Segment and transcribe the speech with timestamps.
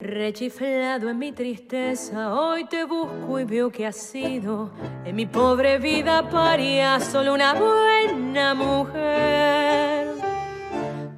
[0.00, 4.70] Rechiflado en mi tristeza, hoy te busco y veo que has sido
[5.04, 10.06] en mi pobre vida paria solo una buena mujer.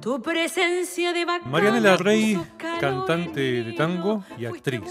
[0.01, 2.35] Tu presencia de bacana Marianela Rey,
[2.79, 4.81] cantante de tango y actriz.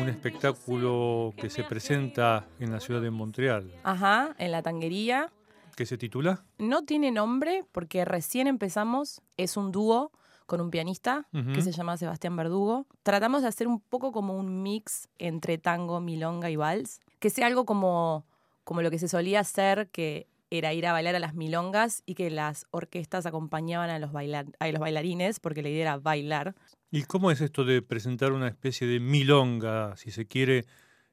[0.00, 5.30] Un espectáculo que se presenta en la ciudad de Montreal, Ajá, en la tanguería.
[5.76, 9.20] que se titula No tiene nombre porque recién empezamos.
[9.36, 10.12] Es un dúo
[10.50, 12.84] con un pianista que se llama Sebastián Verdugo.
[13.04, 16.98] Tratamos de hacer un poco como un mix entre tango, milonga y vals.
[17.20, 18.26] Que sea algo como,
[18.64, 22.16] como lo que se solía hacer, que era ir a bailar a las milongas y
[22.16, 26.56] que las orquestas acompañaban a los, bailar, a los bailarines, porque la idea era bailar.
[26.90, 30.66] ¿Y cómo es esto de presentar una especie de milonga, si se quiere,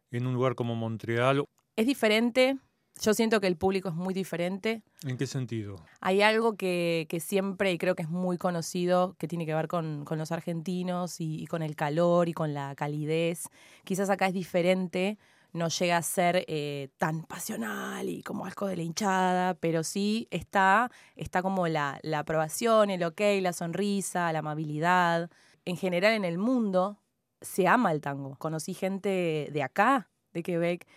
[0.10, 1.46] en un lugar como Montreal?
[1.76, 2.58] Es diferente.
[3.02, 4.82] Yo siento que el público es muy diferente.
[5.04, 5.76] ¿En qué sentido?
[6.02, 9.68] Hay algo que, que siempre, y creo que es muy conocido, que tiene que ver
[9.68, 13.50] con, con los argentinos y, y con el calor y con la calidez.
[13.84, 15.18] Quizás acá es diferente,
[15.54, 20.28] no llega a ser eh, tan pasional y como algo de la hinchada, pero sí
[20.32, 25.30] está, está como la, la aprobación, el ok, la sonrisa, la amabilidad.
[25.66, 27.00] En general en el mundo
[27.42, 28.36] se ama el tango.
[28.38, 30.88] Conocí gente de acá, de Quebec,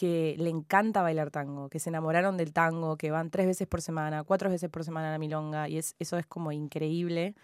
[0.00, 3.82] que le encanta bailar tango, que se enamoraron del tango, que van tres veces por
[3.82, 7.34] semana, cuatro veces por semana a la milonga, y es, eso es como increíble.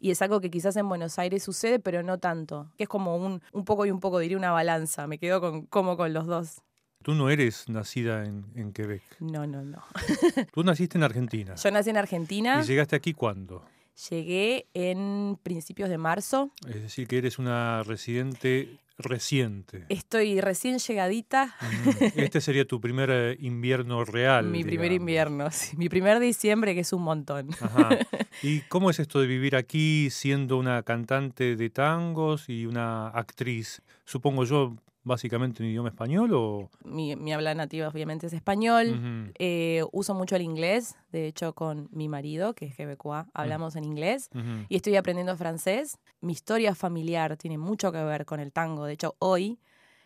[0.00, 2.70] Y es algo que quizás en Buenos Aires sucede, pero no tanto.
[2.78, 5.06] Que es como un, un poco y un poco, diría una balanza.
[5.06, 6.62] Me quedo con, como con los dos.
[7.02, 9.02] Tú no eres nacida en, en Quebec.
[9.20, 9.82] No, no, no.
[10.54, 11.56] Tú naciste en Argentina.
[11.56, 13.62] Yo nací en Argentina, ¿Y llegaste aquí cuándo?
[14.10, 16.52] llegué en principios de marzo.
[16.66, 19.86] Es decir, que eres una residente reciente.
[19.88, 21.54] Estoy recién llegadita.
[22.16, 24.46] Este sería tu primer eh, invierno real.
[24.46, 25.76] Mi primer invierno, sí.
[25.76, 27.50] mi primer diciembre, que es un montón.
[27.60, 27.90] Ajá.
[28.42, 33.82] ¿Y cómo es esto de vivir aquí siendo una cantante de tangos y una actriz?
[34.04, 34.76] Supongo yo,
[35.08, 36.70] básicamente en idioma español o...
[36.84, 39.32] Mi, mi habla nativa obviamente es español.
[39.38, 43.84] Eh, uso mucho el inglés, de hecho con mi marido, que es quebecois, hablamos en
[43.84, 44.30] inglés.
[44.68, 45.98] Y estoy aprendiendo francés.
[46.20, 48.84] Mi historia familiar tiene mucho que ver con el tango.
[48.84, 49.58] De hecho, hoy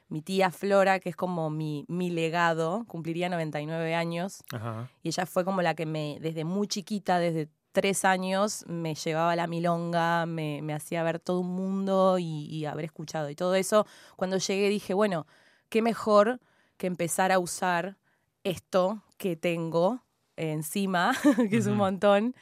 [0.09, 4.45] mi tía Flora, que es como mi, mi legado, cumpliría 99 años.
[4.53, 4.91] Ajá.
[5.03, 9.35] Y ella fue como la que me, desde muy chiquita, desde tres años, me llevaba
[9.37, 13.31] la milonga, me, me hacía ver todo un mundo y, y haber escuchado.
[13.31, 15.27] Y todo eso, cuando llegué dije, bueno,
[15.69, 16.41] qué mejor
[16.77, 17.97] que empezar a usar
[18.45, 20.05] esto que tengo
[20.37, 21.13] encima,
[21.51, 22.35] que es un montón.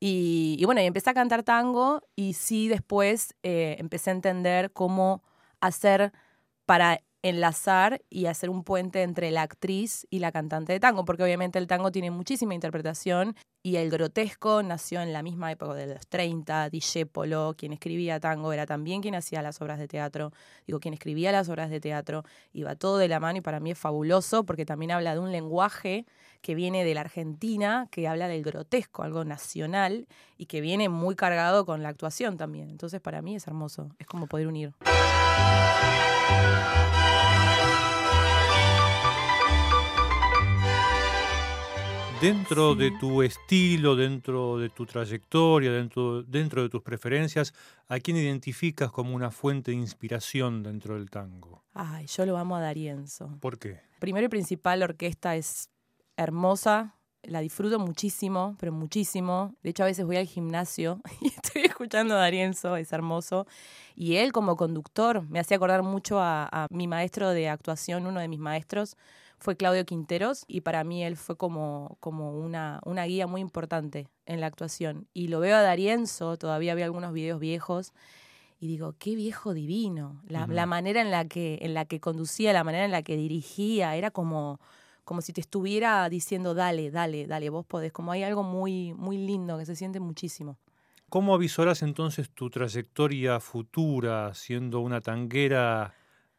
[0.00, 4.72] Y, y bueno, y empecé a cantar tango y sí después eh, empecé a entender
[4.72, 5.22] cómo
[5.60, 6.12] hacer
[6.66, 11.22] para enlazar y hacer un puente entre la actriz y la cantante de tango, porque
[11.22, 15.86] obviamente el tango tiene muchísima interpretación y el grotesco nació en la misma época de
[15.86, 20.32] los 30, Discepolo, quien escribía tango, era también quien hacía las obras de teatro,
[20.66, 23.70] digo, quien escribía las obras de teatro, iba todo de la mano y para mí
[23.70, 26.06] es fabuloso porque también habla de un lenguaje
[26.40, 31.14] que viene de la Argentina, que habla del grotesco, algo nacional y que viene muy
[31.14, 32.68] cargado con la actuación también.
[32.68, 34.74] Entonces para mí es hermoso, es como poder unir.
[42.22, 47.52] Dentro de tu estilo, dentro de tu trayectoria, dentro, dentro de tus preferencias,
[47.88, 51.64] ¿a quién identificas como una fuente de inspiración dentro del tango?
[51.74, 53.36] Ay, yo lo amo a Darienzo.
[53.40, 53.80] ¿Por qué?
[53.98, 55.68] Primero y principal, la orquesta es
[56.16, 56.94] hermosa,
[57.24, 59.56] la disfruto muchísimo, pero muchísimo.
[59.64, 63.48] De hecho, a veces voy al gimnasio y estoy escuchando a Darienzo, es hermoso.
[63.96, 68.20] Y él como conductor me hacía acordar mucho a, a mi maestro de actuación, uno
[68.20, 68.96] de mis maestros
[69.42, 74.06] fue Claudio Quinteros y para mí él fue como, como una, una guía muy importante
[74.24, 75.08] en la actuación.
[75.12, 77.92] Y lo veo a Darienzo, todavía veo algunos videos viejos
[78.60, 80.22] y digo, qué viejo divino.
[80.28, 83.96] La, manera en la, que, en la que conducía, la manera en la que dirigía,
[83.96, 84.60] era como,
[85.02, 87.90] como si te estuviera diciendo, dale, dale, dale, vos podés.
[87.90, 90.56] Como hay algo muy, muy lindo que se siente muchísimo.
[91.08, 95.94] ¿Cómo avisorás entonces tu trayectoria futura siendo una tanguera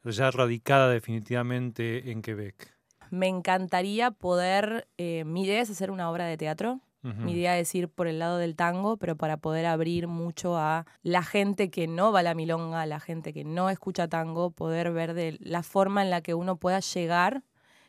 [0.06, 2.73] ya radicada definitivamente en Quebec?
[3.14, 6.82] Me encantaría poder, eh, mi idea es hacer una obra de teatro.
[7.04, 10.86] Mi idea es ir por el lado del tango, pero para poder abrir mucho a
[11.04, 14.52] la gente que no va a la milonga, a la gente que no escucha tango,
[14.52, 17.44] poder ver de la forma en la que uno pueda llegar,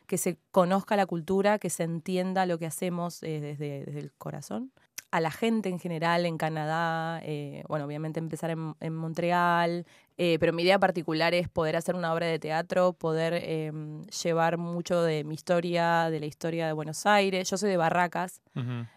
[0.05, 4.11] que se conozca la cultura, que se entienda lo que hacemos eh, desde, desde el
[4.11, 4.73] corazón.
[5.15, 9.85] A la gente en general en Canadá, eh, bueno, obviamente empezar en, en Montreal,
[10.17, 14.57] Eh, pero mi idea particular es poder hacer una obra de teatro, poder em, llevar
[14.57, 17.49] mucho de mi historia, de la historia de Buenos Aires.
[17.49, 18.41] Yo soy de Barracas,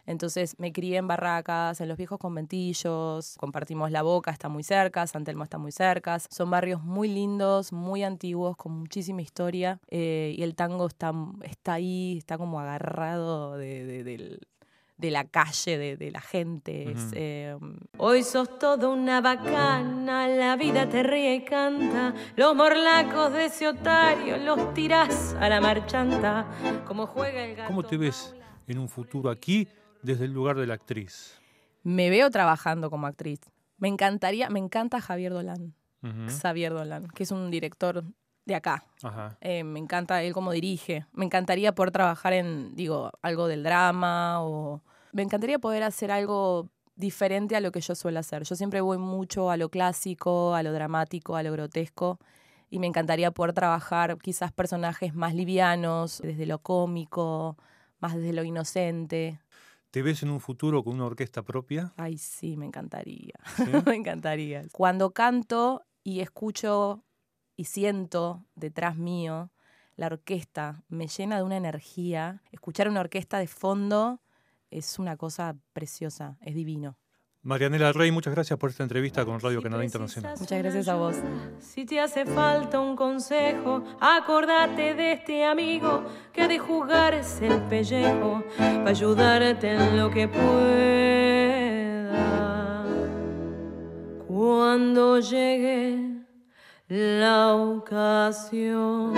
[0.06, 5.06] entonces me crié en Barracas, en los viejos conventillos, compartimos La Boca, está muy cerca,
[5.08, 6.20] San Telmo está muy cerca.
[6.20, 9.80] Son barrios muy lindos, muy antiguos, con muchísima historia.
[9.90, 11.12] Eh, y el tango está,
[11.42, 14.46] está ahí, está como agarrado de, del
[14.98, 16.94] de la calle, de, la gente.
[17.12, 22.14] Em, Hoy sos toda una bacana, la vida te ríe y canta.
[22.36, 26.46] Los morlacos de ese otario los tirás a la marchanta.
[26.84, 27.68] Como juega el gato.
[27.68, 28.34] ¿Cómo te ves
[28.66, 29.68] en un futuro aquí
[30.02, 31.38] desde el lugar de la actriz?
[31.84, 33.40] Me veo trabajando como actriz.
[33.76, 35.74] Me encantaría, me encanta Javier Dolan.
[36.42, 38.04] Javier Dolan, que es un director
[38.48, 38.82] de acá.
[39.40, 41.06] Eh, me encanta él cómo dirige.
[41.12, 44.82] Me encantaría poder trabajar en, digo, algo del drama o...
[45.12, 48.42] Me encantaría poder hacer algo diferente a lo que yo suelo hacer.
[48.44, 52.18] Yo siempre voy mucho a lo clásico, a lo dramático, a lo grotesco.
[52.70, 57.58] Y me encantaría poder trabajar quizás personajes más livianos, desde lo cómico,
[58.00, 59.40] más desde lo inocente.
[59.90, 61.92] ¿Te ves en un futuro con una orquesta propia?
[61.96, 63.34] Ay, sí, me encantaría.
[63.86, 64.62] me encantaría.
[64.72, 67.04] Cuando canto y escucho
[67.58, 69.50] y siento detrás mío
[69.96, 72.40] la orquesta, me llena de una energía.
[72.52, 74.20] Escuchar una orquesta de fondo
[74.70, 76.96] es una cosa preciosa, es divino.
[77.42, 80.36] Marianela Rey, muchas gracias por esta entrevista con Radio Canadá Internacional.
[80.38, 81.16] Muchas gracias a vos.
[81.58, 87.60] Si te hace falta un consejo, acordate de este amigo que ha de jugarse el
[87.62, 90.78] pellejo para ayudarte en lo que pueda.
[94.28, 96.17] Cuando llegue
[96.88, 99.12] la ocasión.